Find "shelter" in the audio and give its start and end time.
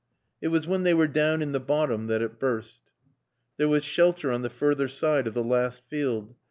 3.83-4.31